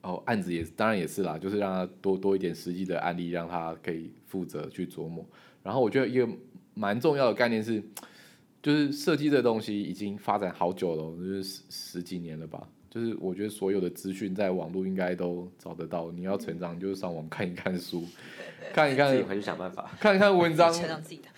[0.00, 5.22] 哦，案子也当然也是啦，就是让他多多一点实际的案例，让他可以负责去琢磨。
[5.62, 6.26] 然后我觉得一个
[6.72, 7.82] 蛮重要的概念是。
[8.62, 12.68] 就是设计这东西已经发展好久了，就是十十几年了吧。
[12.90, 16.10] 就是我觉得所有的资讯在网络应该都找得到。
[16.10, 18.02] 你要成长，就是上网看一看书，
[18.72, 20.72] 看一看，自己回去想办法，看一看文章。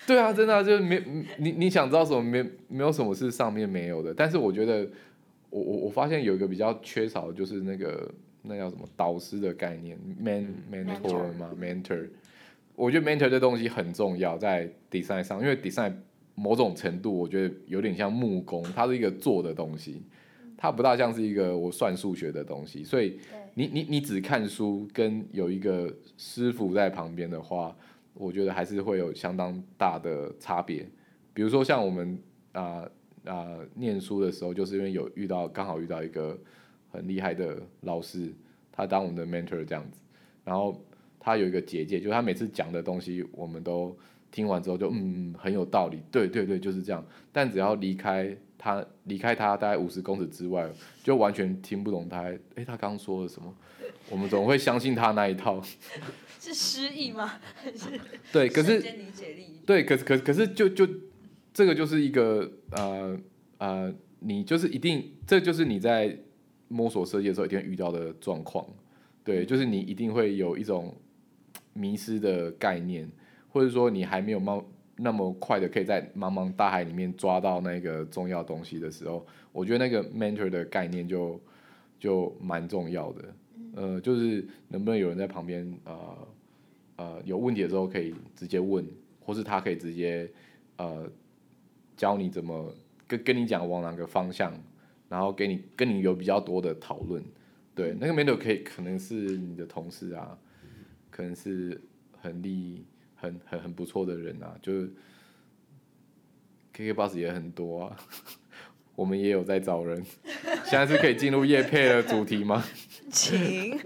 [0.07, 1.03] 对啊，真的啊，就是没
[1.39, 4.15] 你你想知道什么没没有什么是上面没有的。
[4.15, 4.89] 但是我觉得
[5.51, 8.09] 我我我发现有一个比较缺少的就是那个
[8.43, 12.09] 那叫什么导师的概念，man mentor 嘛，mentor。
[12.77, 15.93] 我觉得 mentor 这东西很重要在 design 上，因为 design。
[16.41, 20.03] 某种程度，我觉得有点像木工，它是一个做的东西，
[20.57, 22.83] 它不大像是一个我算数学的东西。
[22.83, 23.21] 所以
[23.53, 27.77] 你你你只看书，跟有一个师傅在旁边的话，
[28.15, 30.89] 我觉得还是会有相当大的差别。
[31.35, 32.19] 比如说像我们
[32.53, 32.89] 啊啊、
[33.25, 36.39] 呃呃、念书的时候，就是因为有遇到刚好遇到一个
[36.91, 38.33] 很厉害的老师，
[38.73, 40.01] 他当我们的 mentor 这样子，
[40.43, 40.83] 然后
[41.19, 43.95] 他有一个结界，就是他每次讲的东西，我们都
[44.31, 47.05] 听完之后就嗯很有道理，对对对，就是这样。
[47.33, 50.71] 但只要离开他，离开他大概五十公尺之外，
[51.03, 52.23] 就完全听不懂他
[52.55, 53.55] 哎，他刚刚说了什么？
[54.09, 55.63] 我们总会相信他那一套。
[56.41, 57.35] 是失忆吗？
[57.55, 58.01] 还是
[58.33, 60.89] 对，可是理解力对，可是可是可是就就
[61.53, 63.19] 这个就是一个呃
[63.59, 66.19] 呃，你就是一定，这就是你在
[66.69, 68.67] 摸索设计的时候一定会遇到的状况。
[69.23, 70.97] 对，就是你一定会有一种
[71.75, 73.07] 迷失的概念，
[73.51, 74.65] 或者说你还没有冒
[74.97, 81.41] 那么快的可以在茫茫大海里面抓到那个重要东西的时候，我觉得那个 mentor 的概念就
[81.99, 83.35] 就蛮重要的。
[83.75, 86.29] 呃，就是能不能有人在旁边，呃，
[86.97, 88.85] 呃，有问题的时候可以直接问，
[89.21, 90.29] 或是他可以直接，
[90.77, 91.09] 呃，
[91.97, 92.75] 教你怎么
[93.07, 94.53] 跟跟你讲往哪个方向，
[95.09, 97.23] 然后给你跟你有比较多的讨论，
[97.75, 100.37] 对，那个 mentor 可以可能是你的同事啊，
[101.09, 101.81] 可能是
[102.21, 102.85] 很厉
[103.21, 104.91] 很很很不错的人啊，就是
[106.75, 107.97] KKBOX 也很多啊，
[108.97, 110.03] 我们也有在找人，
[110.65, 112.65] 现在是可以进入叶配的主题吗？
[113.13, 113.79] 请，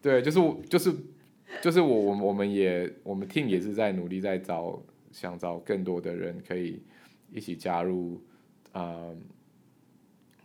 [0.00, 0.94] 对，就是就是
[1.62, 4.80] 就是我我我们也我们 team 也是在努力在找
[5.10, 6.80] 想找更多的人可以
[7.32, 8.20] 一起加入
[8.72, 9.16] 啊、呃，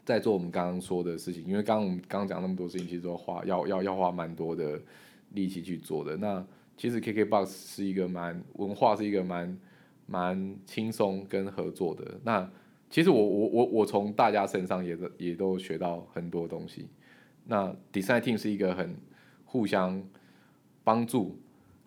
[0.06, 4.82] 在做我们刚刚说的事情，因为刚刚我们刚刚讲那么多事情，其实都花要要要花蛮多的
[5.34, 6.18] 力气去做的。
[6.18, 6.46] 那
[6.78, 9.58] 其实 KKBOX 是一个蛮文化是一个蛮
[10.06, 12.20] 蛮轻松跟合作的。
[12.24, 12.50] 那
[12.90, 16.88] 其实我我我我从大家身上也也都学到很多东西。
[17.46, 18.96] 那 Design Team 是一个很
[19.46, 20.04] 互相
[20.84, 21.38] 帮助，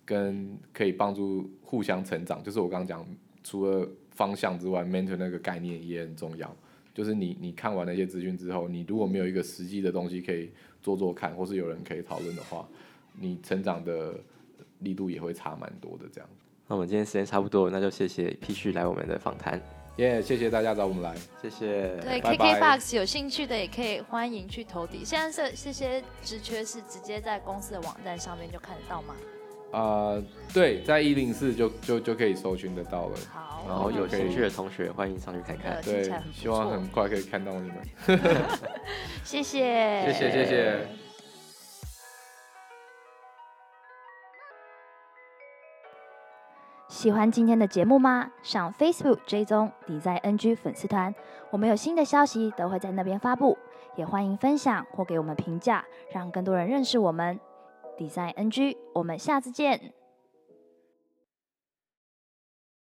[0.04, 2.42] 跟可以帮助互相成长。
[2.42, 3.06] 就是我刚刚讲，
[3.42, 6.54] 除了方向之外，Mentor 那个概念也很重要。
[6.92, 12.66] 就是你你看完那些资讯之后，你如果没有一个实际的东西可以做做看，或是有人可以讨论的话，
[13.18, 14.18] 你成长的
[14.80, 16.04] 力度也会差蛮多的。
[16.12, 16.28] 这样。
[16.68, 19.60] 那我们今天时间差不多，那就谢谢 P 旭来我们的访谈。
[19.96, 21.96] 耶、yeah，谢谢大家找我们来，谢谢。
[22.02, 25.02] 对，KKBOX 有兴趣的也可以欢迎去投递。
[25.04, 29.14] 现在这这些职缺是直接在公司的网站上面就看得到吗？
[29.72, 33.16] 啊、呃，对，在一零四就就就可以搜寻得到了。
[33.32, 35.80] 好，然后有兴趣的同学欢迎上去看看。
[35.82, 37.76] 对，希望很快可以看到你们。
[39.24, 41.05] 谢谢，谢谢，谢谢。
[46.96, 48.30] 喜欢今天的节目吗？
[48.42, 51.14] 上 Facebook 追踪 Design NG 粉丝团，
[51.50, 53.58] 我们有新的消息都会在那边发布，
[53.96, 57.38] 也欢迎分享或给我们评价，让更多人认识我们
[57.98, 58.78] Design NG。
[58.94, 59.92] 我们下次见。